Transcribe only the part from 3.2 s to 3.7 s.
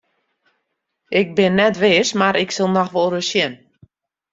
sjen.